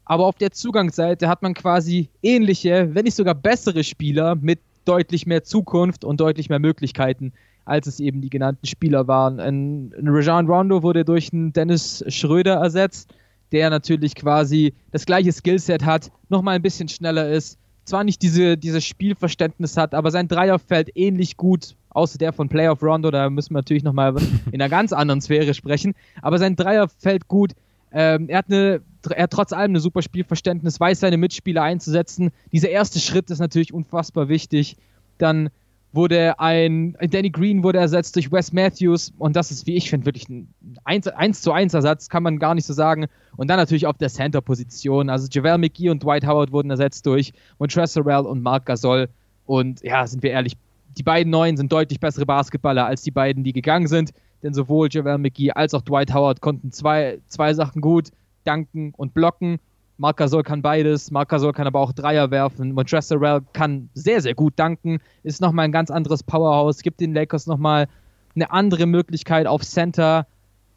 [0.05, 5.25] Aber auf der Zugangsseite hat man quasi ähnliche, wenn nicht sogar bessere Spieler mit deutlich
[5.25, 7.33] mehr Zukunft und deutlich mehr Möglichkeiten,
[7.65, 9.39] als es eben die genannten Spieler waren.
[9.39, 13.13] Ein, ein Rajon Rondo wurde durch einen Dennis Schröder ersetzt
[13.51, 17.57] der natürlich quasi das gleiche Skillset hat, nochmal ein bisschen schneller ist,
[17.87, 22.49] zwar nicht diese, dieses Spielverständnis hat, aber sein Dreier fällt ähnlich gut, außer der von
[22.49, 24.15] Playoff Rondo, da müssen wir natürlich nochmal
[24.51, 27.53] in einer ganz anderen Sphäre sprechen, aber sein Dreier fällt gut.
[27.93, 32.31] Ähm, er, hat eine, er hat trotz allem ein super Spielverständnis, weiß seine Mitspieler einzusetzen.
[32.51, 34.75] Dieser erste Schritt ist natürlich unfassbar wichtig.
[35.17, 35.49] Dann
[35.97, 40.05] wurde ein Danny Green wurde ersetzt durch Wes Matthews und das ist, wie ich finde,
[40.05, 40.47] wirklich ein
[40.85, 43.07] 1, 1 zu 1 Ersatz, kann man gar nicht so sagen.
[43.35, 45.09] Und dann natürlich auf der Center-Position.
[45.09, 49.09] Also JaVale McGee und Dwight Howard wurden ersetzt durch Montrezl und Marc Gasol.
[49.45, 50.53] Und ja, sind wir ehrlich,
[50.97, 54.11] die beiden Neuen sind deutlich bessere Basketballer als die beiden, die gegangen sind.
[54.43, 58.11] Denn sowohl JaVale McGee als auch Dwight Howard konnten zwei, zwei Sachen gut,
[58.43, 59.57] danken und blocken.
[59.97, 61.11] Marc Gasol kann beides.
[61.11, 62.73] Marc Gasol kann aber auch Dreier werfen.
[62.73, 64.99] Montrezl kann sehr, sehr gut danken.
[65.23, 66.83] Ist nochmal ein ganz anderes Powerhouse.
[66.83, 67.87] Gibt den Lakers nochmal
[68.35, 70.27] eine andere Möglichkeit auf Center.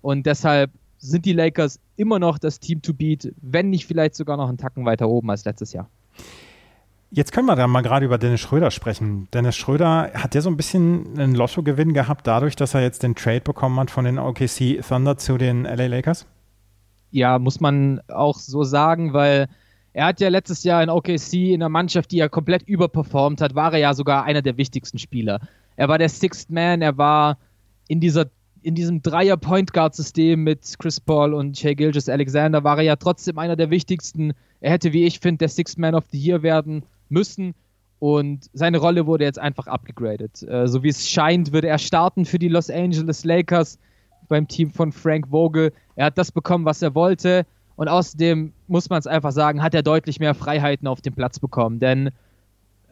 [0.01, 4.37] Und deshalb sind die Lakers immer noch das Team to beat, wenn nicht vielleicht sogar
[4.37, 5.89] noch einen Tacken weiter oben als letztes Jahr.
[7.13, 9.27] Jetzt können wir dann mal gerade über Dennis Schröder sprechen.
[9.35, 13.17] Dennis Schröder hat ja so ein bisschen einen Lottogewinn gehabt, dadurch, dass er jetzt den
[13.17, 16.27] Trade bekommen hat von den OKC Thunder zu den LA Lakers?
[17.11, 19.49] Ja, muss man auch so sagen, weil
[19.93, 23.55] er hat ja letztes Jahr in OKC in einer Mannschaft, die er komplett überperformt hat,
[23.55, 25.41] war er ja sogar einer der wichtigsten Spieler.
[25.77, 27.39] Er war der Sixth Man, er war
[27.89, 28.27] in dieser
[28.63, 33.39] in diesem Dreier-Point Guard-System mit Chris Paul und Shea Gilgis Alexander war er ja trotzdem
[33.39, 34.35] einer der wichtigsten.
[34.61, 37.55] Er hätte, wie ich finde, der Sixth Man of the Year werden müssen.
[37.99, 40.43] Und seine Rolle wurde jetzt einfach abgegradet.
[40.43, 43.79] Äh, so wie es scheint, würde er starten für die Los Angeles Lakers
[44.31, 45.73] beim Team von Frank Vogel.
[45.97, 47.45] Er hat das bekommen, was er wollte.
[47.77, 51.39] Und außerdem muss man es einfach sagen, hat er deutlich mehr Freiheiten auf dem Platz
[51.39, 51.79] bekommen.
[51.81, 52.11] Denn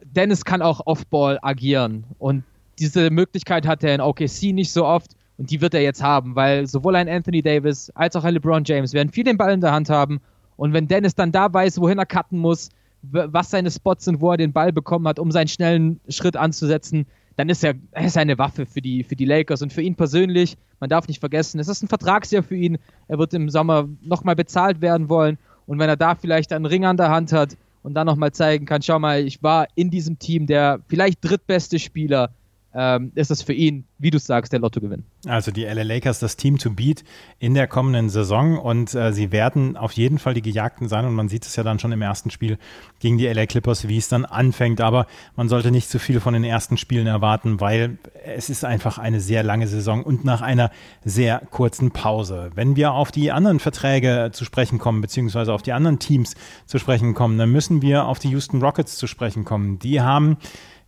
[0.03, 2.03] Dennis kann auch Offball agieren.
[2.19, 2.43] Und
[2.77, 5.11] diese Möglichkeit hat er in OKC nicht so oft.
[5.37, 8.63] Und die wird er jetzt haben, weil sowohl ein Anthony Davis als auch ein LeBron
[8.65, 10.19] James werden viel den Ball in der Hand haben.
[10.57, 12.69] Und wenn Dennis dann da weiß, wohin er cutten muss,
[13.01, 17.05] was seine Spots sind, wo er den Ball bekommen hat, um seinen schnellen Schritt anzusetzen,
[17.39, 19.95] dann ist er, er ist eine Waffe für die, für die Lakers und für ihn
[19.95, 20.57] persönlich.
[20.81, 22.77] Man darf nicht vergessen, es ist ein Vertragsjahr für ihn.
[23.07, 25.37] Er wird im Sommer nochmal bezahlt werden wollen.
[25.65, 28.65] Und wenn er da vielleicht einen Ring an der Hand hat und dann nochmal zeigen
[28.65, 32.31] kann, schau mal, ich war in diesem Team der vielleicht drittbeste Spieler
[32.73, 35.03] ähm, ist es für ihn, wie du sagst, der Lottogewinn.
[35.27, 37.03] Also die LA Lakers, das Team to beat
[37.39, 41.15] in der kommenden Saison und äh, sie werden auf jeden Fall die Gejagten sein und
[41.15, 42.57] man sieht es ja dann schon im ersten Spiel
[42.99, 46.33] gegen die LA Clippers, wie es dann anfängt, aber man sollte nicht zu viel von
[46.33, 50.69] den ersten Spielen erwarten, weil es ist einfach eine sehr lange Saison und nach einer
[51.03, 52.51] sehr kurzen Pause.
[52.53, 56.35] Wenn wir auf die anderen Verträge zu sprechen kommen, beziehungsweise auf die anderen Teams
[56.67, 59.79] zu sprechen kommen, dann müssen wir auf die Houston Rockets zu sprechen kommen.
[59.79, 60.37] Die haben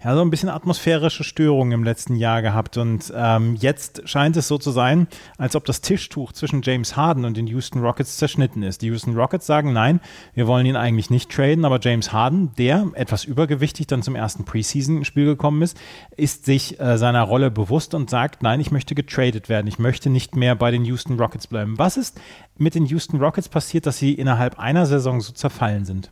[0.04, 2.78] ja, so ein bisschen atmosphärische Störungen im letzten Jahr gehabt.
[2.78, 7.24] Und ähm, jetzt scheint es so zu sein, als ob das Tischtuch zwischen James Harden
[7.24, 8.82] und den Houston Rockets zerschnitten ist.
[8.82, 10.00] Die Houston Rockets sagen, nein,
[10.34, 14.44] wir wollen ihn eigentlich nicht traden, aber James Harden, der etwas übergewichtig dann zum ersten
[14.44, 15.80] Preseason-Spiel gekommen ist,
[16.18, 19.68] ist sich äh, seiner Rolle bewusst und sagt, nein, ich möchte getradet werden.
[19.68, 21.78] Ich möchte nicht mehr bei den Houston Rockets bleiben.
[21.78, 22.20] Was ist
[22.58, 26.12] mit den Houston Rockets passiert, dass sie innerhalb einer Saison so zerfallen sind?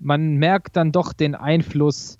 [0.00, 2.16] Man merkt dann doch den Einfluss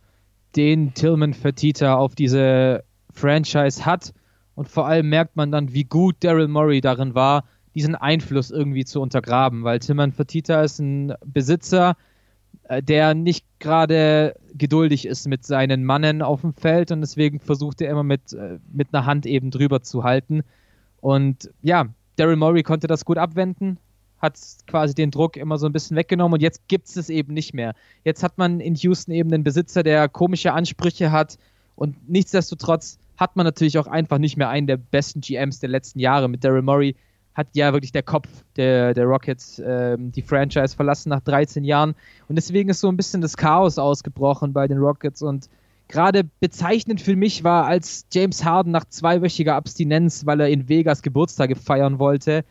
[0.57, 4.13] den Tillman Fertitta auf diese Franchise hat.
[4.55, 8.85] Und vor allem merkt man dann, wie gut Daryl Morey darin war, diesen Einfluss irgendwie
[8.85, 11.97] zu untergraben, weil Tillman Fertitta ist ein Besitzer,
[12.65, 17.81] äh, der nicht gerade geduldig ist mit seinen Mannen auf dem Feld und deswegen versucht
[17.81, 20.43] er immer mit, äh, mit einer Hand eben drüber zu halten.
[21.01, 21.87] Und ja,
[22.17, 23.79] Daryl Morey konnte das gut abwenden,
[24.21, 27.33] hat quasi den Druck immer so ein bisschen weggenommen und jetzt gibt es es eben
[27.33, 27.75] nicht mehr.
[28.05, 31.39] Jetzt hat man in Houston eben einen Besitzer, der komische Ansprüche hat
[31.75, 35.99] und nichtsdestotrotz hat man natürlich auch einfach nicht mehr einen der besten GMs der letzten
[35.99, 36.29] Jahre.
[36.29, 36.97] Mit Daryl Murray
[37.35, 41.95] hat ja wirklich der Kopf der, der Rockets ähm, die Franchise verlassen nach 13 Jahren
[42.29, 45.49] und deswegen ist so ein bisschen das Chaos ausgebrochen bei den Rockets und
[45.89, 51.03] gerade bezeichnend für mich war, als James Harden nach zweiwöchiger Abstinenz, weil er in Vegas
[51.03, 52.45] Geburtstage feiern wollte,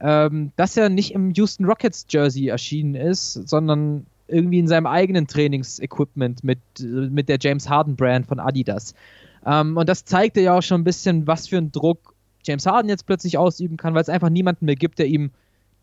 [0.00, 5.26] ähm, dass er nicht im Houston Rockets Jersey erschienen ist, sondern irgendwie in seinem eigenen
[5.26, 8.94] Trainingsequipment mit, mit der James Harden Brand von Adidas.
[9.44, 12.88] Ähm, und das zeigte ja auch schon ein bisschen, was für einen Druck James Harden
[12.88, 15.30] jetzt plötzlich ausüben kann, weil es einfach niemanden mehr gibt, der ihm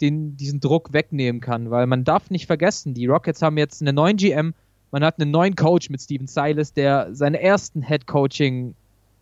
[0.02, 1.70] den, diesen Druck wegnehmen kann.
[1.72, 4.54] Weil man darf nicht vergessen, die Rockets haben jetzt einen neuen GM,
[4.92, 8.76] man hat einen neuen Coach mit Steven Silas, der seine ersten Head Coaching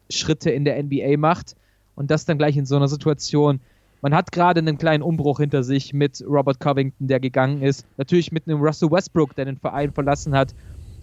[0.10, 1.56] Schritte in der NBA macht
[1.96, 3.60] und das dann gleich in so einer Situation
[4.04, 7.88] man hat gerade einen kleinen Umbruch hinter sich mit Robert Covington, der gegangen ist.
[7.96, 10.54] Natürlich mit einem Russell Westbrook, der den Verein verlassen hat,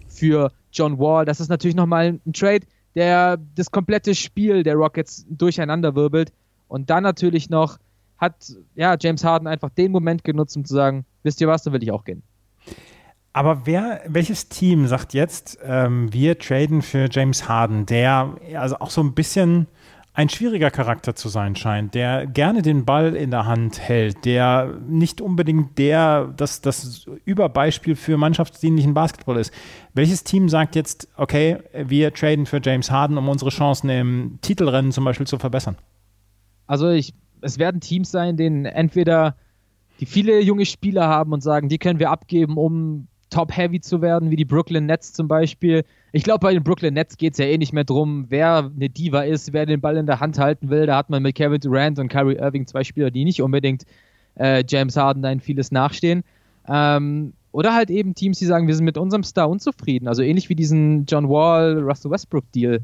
[0.07, 1.25] für John Wall.
[1.25, 6.31] Das ist natürlich nochmal ein Trade, der das komplette Spiel der Rockets durcheinander wirbelt.
[6.67, 7.79] Und dann natürlich noch
[8.19, 8.35] hat
[8.75, 11.81] ja, James Harden einfach den Moment genutzt, um zu sagen, wisst ihr was, da will
[11.81, 12.21] ich auch gehen.
[13.33, 18.91] Aber wer, welches Team sagt jetzt, ähm, wir traden für James Harden, der also auch
[18.91, 19.65] so ein bisschen
[20.13, 24.77] ein schwieriger Charakter zu sein scheint, der gerne den Ball in der Hand hält, der
[24.87, 29.53] nicht unbedingt der, das, das Überbeispiel für mannschaftsdienlichen Basketball ist.
[29.93, 34.91] Welches Team sagt jetzt, okay, wir traden für James Harden, um unsere Chancen im Titelrennen
[34.91, 35.77] zum Beispiel zu verbessern?
[36.67, 39.35] Also ich, es werden Teams sein, denen entweder
[40.01, 44.29] die viele junge Spieler haben und sagen, die können wir abgeben, um top-heavy zu werden,
[44.29, 45.85] wie die Brooklyn Nets zum Beispiel.
[46.13, 48.89] Ich glaube, bei den Brooklyn Nets geht es ja eh nicht mehr drum, wer eine
[48.89, 50.85] Diva ist, wer den Ball in der Hand halten will.
[50.85, 53.83] Da hat man mit Kevin Durant und Kyrie Irving zwei Spieler, die nicht unbedingt
[54.37, 56.23] äh, James Harden da in vieles nachstehen.
[56.67, 60.07] Ähm, oder halt eben Teams, die sagen, wir sind mit unserem Star unzufrieden.
[60.07, 62.81] Also ähnlich wie diesen John Wall, Russell Westbrook Deal,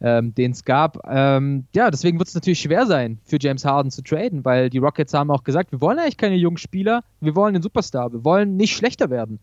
[0.00, 0.98] ähm, den es gab.
[1.08, 4.78] Ähm, ja, deswegen wird es natürlich schwer sein, für James Harden zu traden, weil die
[4.78, 8.24] Rockets haben auch gesagt, wir wollen eigentlich keine jungen Spieler, wir wollen einen Superstar, wir
[8.24, 9.40] wollen nicht schlechter werden.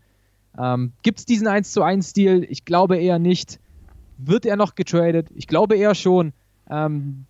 [0.56, 2.46] Ähm, Gibt es diesen 1 zu 1 Stil?
[2.48, 3.58] Ich glaube eher nicht.
[4.18, 5.28] Wird er noch getradet?
[5.34, 6.32] Ich glaube eher schon.
[6.70, 7.24] Ähm,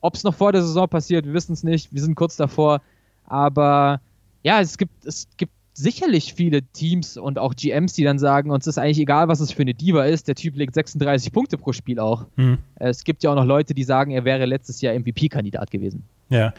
[0.00, 1.92] Ob es noch vor der Saison passiert, wir wissen es nicht.
[1.92, 2.80] Wir sind kurz davor.
[3.26, 4.00] Aber
[4.42, 8.66] ja, es gibt, es gibt sicherlich viele Teams und auch GMs, die dann sagen, uns
[8.66, 10.28] ist eigentlich egal, was es für eine Diva ist.
[10.28, 12.26] Der Typ legt 36 Punkte pro Spiel auch.
[12.36, 12.58] Mhm.
[12.76, 16.04] Es gibt ja auch noch Leute, die sagen, er wäre letztes Jahr MVP-Kandidat gewesen.
[16.30, 16.54] Ja.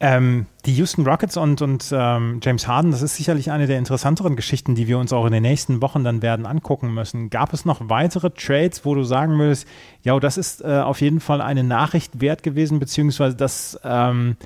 [0.00, 4.36] Ähm, die Houston Rockets und, und ähm, James Harden, das ist sicherlich eine der interessanteren
[4.36, 7.30] Geschichten, die wir uns auch in den nächsten Wochen dann werden angucken müssen.
[7.30, 9.66] Gab es noch weitere Trades, wo du sagen würdest,
[10.02, 14.36] ja, das ist äh, auf jeden Fall eine Nachricht wert gewesen, beziehungsweise das, ähm,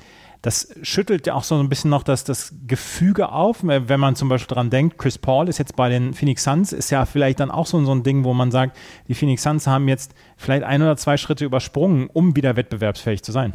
[0.43, 4.29] das schüttelt ja auch so ein bisschen noch das, das Gefüge auf, wenn man zum
[4.29, 7.51] Beispiel daran denkt, Chris Paul ist jetzt bei den Phoenix Suns, ist ja vielleicht dann
[7.51, 8.77] auch so, so ein Ding, wo man sagt,
[9.09, 13.33] die Phoenix Suns haben jetzt vielleicht ein oder zwei Schritte übersprungen, um wieder wettbewerbsfähig zu
[13.33, 13.53] sein.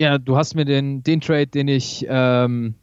[0.00, 2.74] Ja, du hast mir den, den Trade, den ich ähm,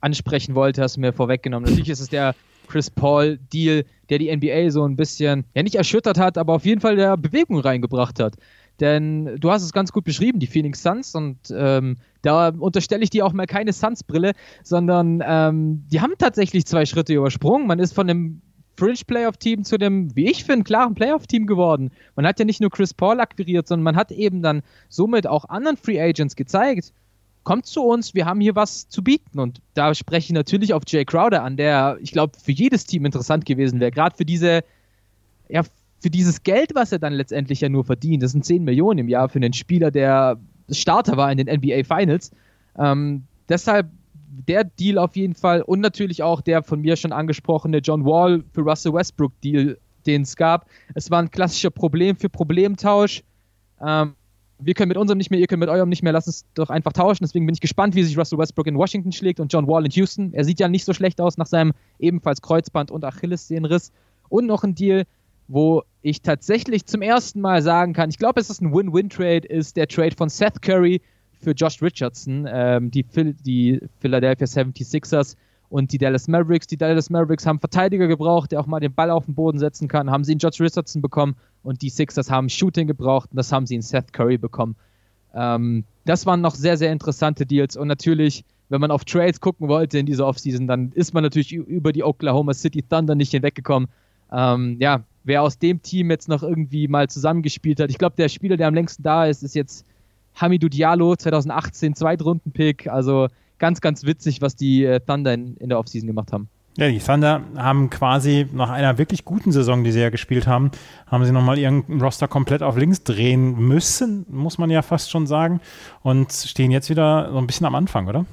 [0.00, 1.68] ansprechen wollte, hast mir vorweggenommen.
[1.68, 2.34] Natürlich ist es der
[2.66, 6.64] Chris Paul Deal, der die NBA so ein bisschen, ja nicht erschüttert hat, aber auf
[6.64, 8.34] jeden Fall der Bewegung reingebracht hat.
[8.80, 13.10] Denn du hast es ganz gut beschrieben, die Phoenix Suns, und ähm, da unterstelle ich
[13.10, 14.32] dir auch mal keine Suns-Brille,
[14.64, 17.66] sondern ähm, die haben tatsächlich zwei Schritte übersprungen.
[17.66, 18.42] Man ist von einem
[18.76, 21.90] Fringe-Playoff-Team zu dem, wie ich finde, klaren Playoff-Team geworden.
[22.16, 25.48] Man hat ja nicht nur Chris Paul akquiriert, sondern man hat eben dann somit auch
[25.48, 26.92] anderen Free Agents gezeigt,
[27.44, 29.38] kommt zu uns, wir haben hier was zu bieten.
[29.38, 33.04] Und da spreche ich natürlich auf Jay Crowder an, der, ich glaube, für jedes Team
[33.04, 33.90] interessant gewesen wäre.
[33.90, 34.62] Gerade für diese,
[35.48, 35.62] ja,
[36.00, 38.22] für dieses Geld, was er dann letztendlich ja nur verdient.
[38.22, 40.38] Das sind 10 Millionen im Jahr für einen Spieler, der
[40.70, 42.30] Starter war in den NBA Finals.
[42.78, 43.88] Ähm, deshalb
[44.32, 48.42] der Deal auf jeden Fall und natürlich auch der von mir schon angesprochene John Wall
[48.52, 50.66] für Russell Westbrook Deal, den es gab.
[50.94, 53.22] Es war ein klassischer Problem für Problemtausch.
[53.84, 54.14] Ähm,
[54.58, 56.70] wir können mit unserem nicht mehr, ihr könnt mit eurem nicht mehr, lasst uns doch
[56.70, 57.24] einfach tauschen.
[57.24, 59.90] Deswegen bin ich gespannt, wie sich Russell Westbrook in Washington schlägt und John Wall in
[59.90, 60.32] Houston.
[60.32, 63.92] Er sieht ja nicht so schlecht aus nach seinem ebenfalls Kreuzband- und Achillessehnenriss.
[64.28, 65.04] Und noch ein Deal,
[65.48, 69.76] wo ich tatsächlich zum ersten Mal sagen kann, ich glaube, es ist ein Win-Win-Trade, ist
[69.76, 71.02] der Trade von Seth Curry
[71.42, 75.36] für Josh Richardson, ähm, die, Phil die Philadelphia 76ers
[75.68, 76.66] und die Dallas Mavericks.
[76.66, 79.88] Die Dallas Mavericks haben Verteidiger gebraucht, der auch mal den Ball auf den Boden setzen
[79.88, 83.50] kann, haben sie in Josh Richardson bekommen und die Sixers haben Shooting gebraucht und das
[83.52, 84.76] haben sie in Seth Curry bekommen.
[85.34, 89.68] Ähm, das waren noch sehr, sehr interessante Deals und natürlich, wenn man auf Trades gucken
[89.68, 93.88] wollte in dieser Offseason, dann ist man natürlich über die Oklahoma City Thunder nicht hinweggekommen.
[94.30, 98.28] Ähm, ja, wer aus dem Team jetzt noch irgendwie mal zusammengespielt hat, ich glaube, der
[98.28, 99.86] Spieler, der am längsten da ist, ist jetzt
[100.34, 102.88] Hamidou Diallo, 2018 Zweitrunden-Pick.
[102.88, 106.48] Also ganz, ganz witzig, was die äh, Thunder in, in der Offseason gemacht haben.
[106.78, 110.70] Ja, die Thunder haben quasi nach einer wirklich guten Saison, die sie ja gespielt haben,
[111.06, 115.26] haben sie nochmal ihren Roster komplett auf links drehen müssen, muss man ja fast schon
[115.26, 115.60] sagen,
[116.02, 118.24] und stehen jetzt wieder so ein bisschen am Anfang, oder?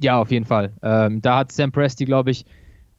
[0.00, 0.72] Ja, auf jeden Fall.
[0.82, 2.44] Ähm, da hat Sam Presti, glaube ich,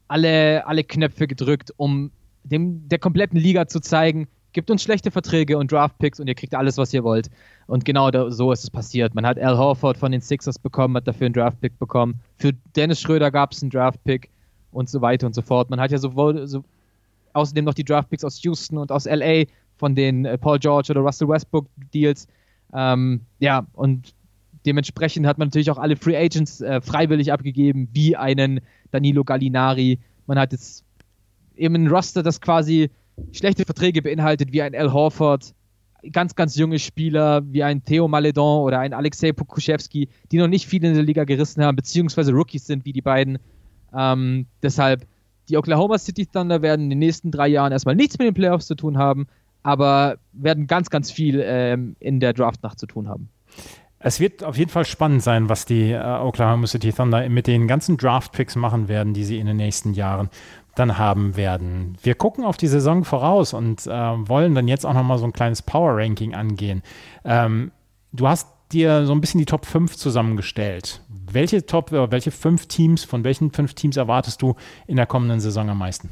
[0.07, 2.11] alle, alle Knöpfe gedrückt, um
[2.43, 6.53] dem, der kompletten Liga zu zeigen, Gibt uns schlechte Verträge und Draftpicks und ihr kriegt
[6.55, 7.29] alles, was ihr wollt.
[7.67, 9.15] Und genau da, so ist es passiert.
[9.15, 12.19] Man hat Al Horford von den Sixers bekommen, hat dafür einen Draftpick bekommen.
[12.37, 14.29] Für Dennis Schröder gab es einen Draftpick
[14.71, 15.69] und so weiter und so fort.
[15.69, 16.63] Man hat ja sowohl so,
[17.33, 19.43] außerdem noch die Draftpicks aus Houston und aus LA
[19.77, 22.27] von den äh, Paul George oder Russell Westbrook Deals.
[22.73, 24.13] Ähm, ja, und
[24.65, 28.61] dementsprechend hat man natürlich auch alle Free Agents äh, freiwillig abgegeben, wie einen
[28.91, 29.99] Danilo Gallinari.
[30.27, 30.83] Man hat jetzt
[31.55, 32.89] eben ein Roster, das quasi
[33.31, 35.53] schlechte Verträge beinhaltet, wie ein Al Horford,
[36.11, 40.67] ganz, ganz junge Spieler wie ein Theo Maledon oder ein Alexei Pokuschewski, die noch nicht
[40.67, 43.37] viel in der Liga gerissen haben, beziehungsweise Rookies sind wie die beiden.
[43.95, 45.05] Ähm, deshalb,
[45.49, 48.67] die Oklahoma City Thunder werden in den nächsten drei Jahren erstmal nichts mit den Playoffs
[48.67, 49.27] zu tun haben,
[49.63, 53.29] aber werden ganz, ganz viel ähm, in der Draftnacht zu tun haben.
[54.03, 57.67] Es wird auf jeden Fall spannend sein, was die äh, Oklahoma City Thunder mit den
[57.67, 60.29] ganzen Draft-Picks machen werden, die sie in den nächsten Jahren
[60.75, 61.97] dann haben werden.
[62.01, 65.33] Wir gucken auf die Saison voraus und äh, wollen dann jetzt auch nochmal so ein
[65.33, 66.81] kleines Power-Ranking angehen.
[67.25, 67.71] Ähm,
[68.13, 71.01] du hast dir so ein bisschen die Top 5 zusammengestellt.
[71.09, 74.55] Welche Top, äh, welche fünf Teams, von welchen fünf Teams erwartest du
[74.87, 76.09] in der kommenden Saison am meisten?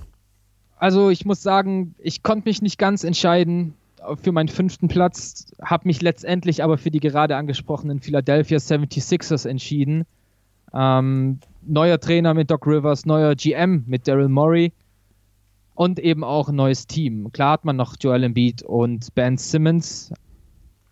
[0.78, 3.76] Also ich muss sagen, ich konnte mich nicht ganz entscheiden
[4.22, 10.06] für meinen fünften Platz, habe mich letztendlich aber für die gerade angesprochenen Philadelphia 76ers entschieden.
[10.74, 14.74] Ähm, neuer Trainer mit Doc Rivers, neuer GM mit Daryl Morey
[15.76, 17.32] und eben auch ein neues Team.
[17.32, 20.12] Klar hat man noch Joel Embiid und Ben Simmons,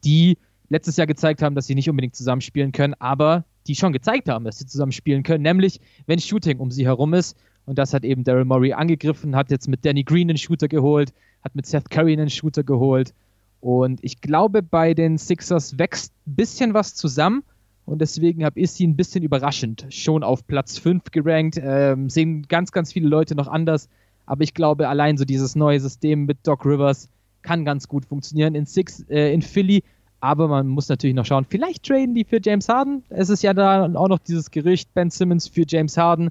[0.03, 0.37] die
[0.69, 4.45] letztes Jahr gezeigt haben, dass sie nicht unbedingt zusammenspielen können, aber die schon gezeigt haben,
[4.45, 7.35] dass sie zusammenspielen können, nämlich wenn Shooting um sie herum ist.
[7.65, 11.13] Und das hat eben Daryl Morey angegriffen, hat jetzt mit Danny Green einen Shooter geholt,
[11.43, 13.13] hat mit Seth Curry einen Shooter geholt.
[13.59, 17.43] Und ich glaube, bei den Sixers wächst ein bisschen was zusammen.
[17.87, 21.57] Und deswegen habe ich sie ein bisschen überraschend schon auf Platz 5 gerankt.
[21.63, 23.87] Ähm, sehen ganz, ganz viele Leute noch anders.
[24.25, 27.07] Aber ich glaube, allein so dieses neue System mit Doc Rivers
[27.43, 29.85] kann ganz gut funktionieren in, Six, äh, in Philly.
[30.19, 33.03] Aber man muss natürlich noch schauen, vielleicht traden die für James Harden.
[33.07, 36.29] Es ist ja da auch noch dieses Gerücht, Ben Simmons für James Harden.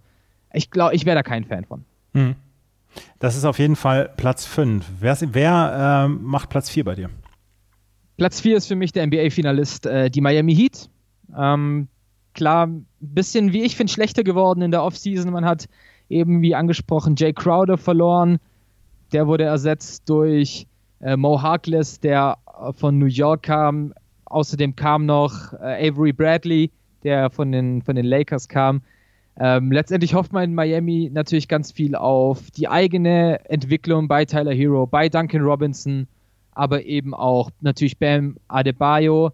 [0.52, 1.86] Ich glaube, ich wäre da kein Fan von.
[2.12, 2.34] Hm.
[3.18, 4.84] Das ist auf jeden Fall Platz 5.
[5.00, 7.08] Wer, wer äh, macht Platz 4 bei dir?
[8.18, 10.90] Platz 4 ist für mich der NBA-Finalist, äh, die Miami Heat.
[11.36, 11.88] Ähm,
[12.34, 15.32] klar, ein bisschen, wie ich finde, schlechter geworden in der Offseason.
[15.32, 15.68] Man hat
[16.08, 18.38] eben, wie angesprochen, Jay Crowder verloren.
[19.12, 20.66] Der wurde ersetzt durch
[21.00, 22.38] äh, Mo Harkless, der
[22.72, 23.92] von New York kam.
[24.26, 26.70] Außerdem kam noch äh, Avery Bradley,
[27.04, 28.82] der von den, von den Lakers kam.
[29.38, 34.54] Ähm, letztendlich hofft man in Miami natürlich ganz viel auf die eigene Entwicklung bei Tyler
[34.54, 36.08] Hero, bei Duncan Robinson,
[36.52, 39.32] aber eben auch natürlich Bam Adebayo.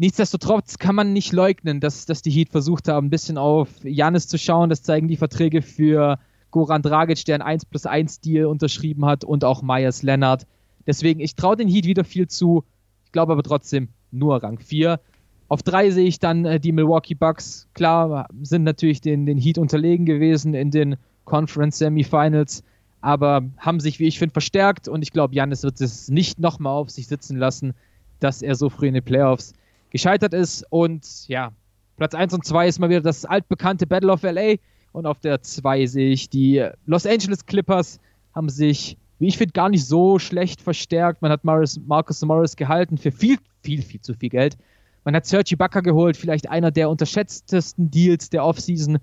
[0.00, 4.28] Nichtsdestotrotz kann man nicht leugnen, dass, dass die Heat versucht haben, ein bisschen auf Janis
[4.28, 4.70] zu schauen.
[4.70, 6.20] Das zeigen die Verträge für
[6.52, 10.46] Goran Dragic, der einen 1 plus 1 Deal unterschrieben hat und auch Myers Leonard.
[10.86, 12.64] Deswegen, ich traue den Heat wieder viel zu.
[13.04, 15.00] Ich glaube aber trotzdem nur Rang 4.
[15.48, 17.68] Auf drei sehe ich dann äh, die Milwaukee Bucks.
[17.74, 22.62] Klar, sind natürlich den, den Heat unterlegen gewesen in den Conference Semifinals,
[23.00, 26.74] aber haben sich, wie ich finde, verstärkt und ich glaube, Janis wird es nicht nochmal
[26.74, 27.74] auf sich sitzen lassen,
[28.20, 29.54] dass er so früh in den Playoffs
[29.90, 30.64] gescheitert ist.
[30.70, 31.52] Und ja,
[31.96, 34.56] Platz 1 und 2 ist mal wieder das altbekannte Battle of LA.
[34.92, 38.00] Und auf der 2 sehe ich die Los Angeles Clippers
[38.34, 41.22] haben sich, wie ich finde, gar nicht so schlecht verstärkt.
[41.22, 44.56] Man hat Morris, Marcus Morris gehalten für viel, viel, viel zu viel Geld.
[45.04, 48.98] Man hat Sergi Bakker geholt, vielleicht einer der unterschätztesten Deals der Offseason.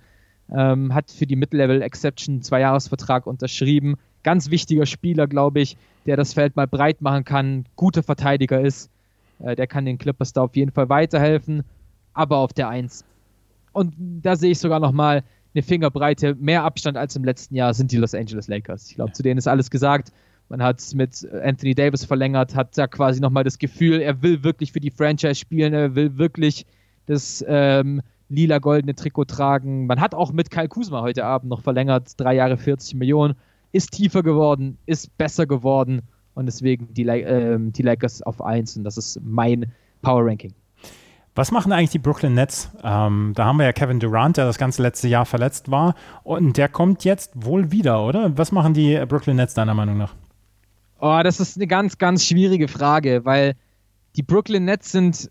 [0.55, 3.95] Ähm, hat für die Mid-Level Exception einen Zweijahresvertrag unterschrieben.
[4.21, 8.91] Ganz wichtiger Spieler, glaube ich, der das Feld mal breit machen kann, guter Verteidiger ist.
[9.39, 11.63] Äh, der kann den Clippers da auf jeden Fall weiterhelfen.
[12.13, 13.05] Aber auf der 1.
[13.73, 17.91] Und da sehe ich sogar nochmal eine Fingerbreite, mehr Abstand als im letzten Jahr sind
[17.91, 18.89] die Los Angeles Lakers.
[18.89, 20.11] Ich glaube, zu denen ist alles gesagt.
[20.49, 24.71] Man hat mit Anthony Davis verlängert, hat da quasi nochmal das Gefühl, er will wirklich
[24.71, 26.65] für die Franchise spielen, er will wirklich
[27.07, 29.87] das ähm, lila-goldene Trikot tragen.
[29.87, 33.35] Man hat auch mit Kyle Kuzma heute Abend noch verlängert, drei Jahre 40 Millionen,
[33.71, 36.01] ist tiefer geworden, ist besser geworden
[36.35, 39.71] und deswegen die, äh, die Lakers auf 1 und das ist mein
[40.01, 40.53] Power Ranking.
[41.33, 42.69] Was machen eigentlich die Brooklyn Nets?
[42.81, 46.55] Ähm, da haben wir ja Kevin Durant, der das ganze letzte Jahr verletzt war und
[46.55, 48.37] der kommt jetzt wohl wieder, oder?
[48.37, 50.15] Was machen die Brooklyn Nets deiner Meinung nach?
[50.99, 53.55] Oh, das ist eine ganz, ganz schwierige Frage, weil
[54.15, 55.29] die Brooklyn Nets sind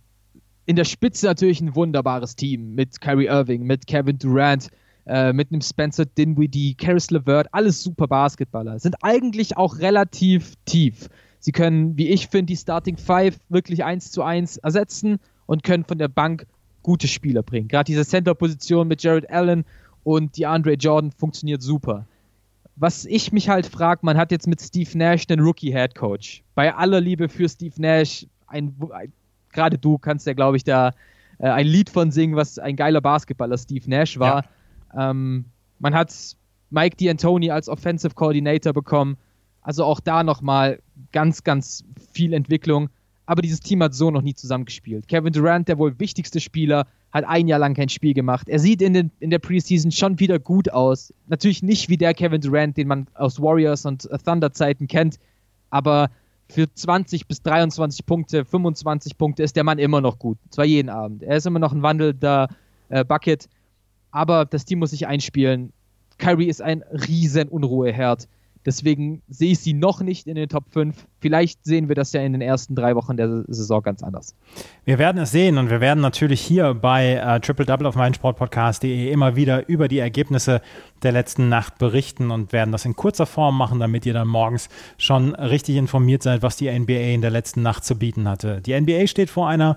[0.66, 4.68] in der Spitze natürlich ein wunderbares Team mit Kyrie Irving, mit Kevin Durant,
[5.06, 8.78] äh, mit einem Spencer Dinwiddie, Karis LeVert, alles super Basketballer.
[8.78, 11.08] Sind eigentlich auch relativ tief.
[11.40, 15.84] Sie können, wie ich finde, die Starting Five wirklich eins zu eins ersetzen und können
[15.84, 16.46] von der Bank
[16.82, 17.68] gute Spieler bringen.
[17.68, 19.64] Gerade diese Center-Position mit Jared Allen
[20.04, 22.06] und die Andre Jordan funktioniert super
[22.76, 26.42] was ich mich halt frage, man hat jetzt mit Steve Nash den Rookie-Head Coach.
[26.54, 29.12] Bei aller Liebe für Steve Nash, ein, ein
[29.52, 30.92] gerade du kannst ja, glaube ich, da
[31.38, 34.42] äh, ein Lied von singen, was ein geiler Basketballer Steve Nash war.
[34.42, 34.50] Ja.
[34.96, 35.46] Ähm,
[35.78, 36.14] man hat
[36.70, 39.16] Mike D'Antoni als Offensive Coordinator bekommen.
[39.62, 40.80] Also auch da nochmal
[41.12, 42.90] ganz, ganz viel Entwicklung.
[43.26, 45.08] Aber dieses Team hat so noch nie zusammengespielt.
[45.08, 48.48] Kevin Durant, der wohl wichtigste Spieler, hat ein Jahr lang kein Spiel gemacht.
[48.48, 51.14] Er sieht in, den, in der Preseason schon wieder gut aus.
[51.28, 55.18] Natürlich nicht wie der Kevin Durant, den man aus Warriors und Thunder-Zeiten kennt,
[55.70, 56.10] aber
[56.50, 60.38] für 20 bis 23 Punkte, 25 Punkte ist der Mann immer noch gut.
[60.50, 61.22] Zwar jeden Abend.
[61.22, 62.48] Er ist immer noch ein wandelnder
[62.90, 63.48] äh, Bucket,
[64.14, 65.72] aber das Team muss sich einspielen.
[66.18, 68.28] Kyrie ist ein riesen Unruheherd.
[68.64, 70.94] Deswegen sehe ich sie noch nicht in den Top 5.
[71.20, 74.34] Vielleicht sehen wir das ja in den ersten drei Wochen der Saison ganz anders.
[74.84, 79.10] Wir werden es sehen und wir werden natürlich hier bei äh, Triple Double auf meinsportpodcast.de
[79.10, 80.62] immer wieder über die Ergebnisse
[81.02, 84.70] der letzten Nacht berichten und werden das in kurzer Form machen, damit ihr dann morgens
[84.96, 88.62] schon richtig informiert seid, was die NBA in der letzten Nacht zu bieten hatte.
[88.62, 89.76] Die NBA steht vor einer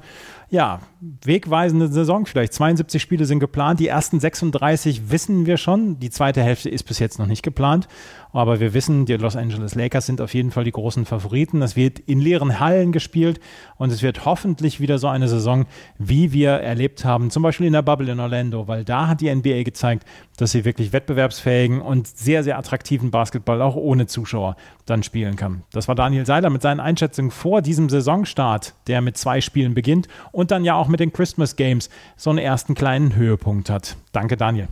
[0.49, 0.79] ja,
[1.25, 2.53] wegweisende Saison vielleicht.
[2.53, 3.81] 72 Spiele sind geplant.
[3.81, 5.99] Die ersten 36 wissen wir schon.
[5.99, 7.89] Die zweite Hälfte ist bis jetzt noch nicht geplant.
[8.31, 11.61] Aber wir wissen, die Los Angeles Lakers sind auf jeden Fall die großen Favoriten.
[11.61, 13.41] Es wird in leeren Hallen gespielt
[13.77, 15.65] und es wird hoffentlich wieder so eine Saison,
[15.97, 19.33] wie wir erlebt haben, zum Beispiel in der Bubble in Orlando, weil da hat die
[19.33, 20.05] NBA gezeigt,
[20.38, 25.63] dass sie wirklich wettbewerbsfähigen und sehr, sehr attraktiven Basketball auch ohne Zuschauer dann spielen kann.
[25.71, 30.07] Das war Daniel Seiler mit seinen Einschätzungen vor diesem Saisonstart, der mit zwei Spielen beginnt
[30.31, 33.97] und dann ja auch mit den Christmas Games so einen ersten kleinen Höhepunkt hat.
[34.11, 34.67] Danke, Daniel.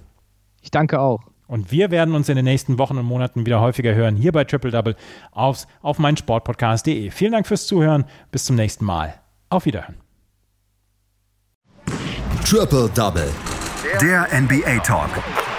[0.62, 1.22] Ich danke auch.
[1.48, 4.46] Und wir werden uns in den nächsten Wochen und Monaten wieder häufiger hören, hier bei
[4.46, 4.96] Triple Double
[5.32, 7.12] aufs, auf meinsportpodcast.de.
[7.12, 8.06] Vielen Dank fürs Zuhören.
[8.32, 9.14] Bis zum nächsten Mal.
[9.50, 9.96] Auf Wiederhören.
[12.44, 13.32] Triple Double.
[14.02, 15.10] Der NBA Talk.